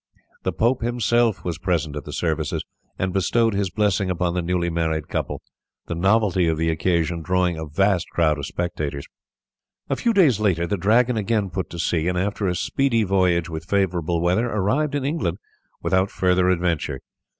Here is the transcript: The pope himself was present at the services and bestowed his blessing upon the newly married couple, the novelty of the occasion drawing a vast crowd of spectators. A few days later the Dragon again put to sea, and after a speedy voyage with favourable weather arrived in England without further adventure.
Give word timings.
The 0.41 0.51
pope 0.51 0.81
himself 0.81 1.45
was 1.45 1.59
present 1.59 1.95
at 1.95 2.05
the 2.05 2.11
services 2.11 2.63
and 2.97 3.13
bestowed 3.13 3.53
his 3.53 3.69
blessing 3.69 4.09
upon 4.09 4.33
the 4.33 4.41
newly 4.41 4.71
married 4.71 5.09
couple, 5.09 5.43
the 5.85 5.93
novelty 5.93 6.47
of 6.47 6.57
the 6.57 6.71
occasion 6.71 7.21
drawing 7.21 7.55
a 7.55 7.67
vast 7.67 8.09
crowd 8.09 8.39
of 8.39 8.47
spectators. 8.47 9.05
A 9.91 9.95
few 9.95 10.11
days 10.11 10.39
later 10.39 10.65
the 10.65 10.75
Dragon 10.75 11.17
again 11.17 11.51
put 11.51 11.69
to 11.69 11.77
sea, 11.77 12.07
and 12.07 12.17
after 12.17 12.47
a 12.47 12.55
speedy 12.55 13.03
voyage 13.03 13.47
with 13.47 13.69
favourable 13.69 14.21
weather 14.21 14.47
arrived 14.49 14.95
in 14.95 15.05
England 15.05 15.37
without 15.83 16.09
further 16.09 16.49
adventure. 16.49 17.01